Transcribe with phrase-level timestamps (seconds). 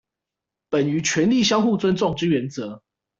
[0.69, 2.81] 本於權力相互尊重之原則